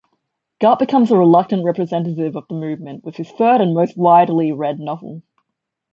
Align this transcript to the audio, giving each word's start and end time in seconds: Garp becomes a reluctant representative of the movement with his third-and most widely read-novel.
Garp 0.59 0.79
becomes 0.79 1.11
a 1.11 1.15
reluctant 1.15 1.63
representative 1.63 2.35
of 2.35 2.47
the 2.47 2.55
movement 2.55 3.03
with 3.05 3.15
his 3.17 3.29
third-and 3.29 3.75
most 3.75 3.95
widely 3.95 4.51
read-novel. 4.51 5.21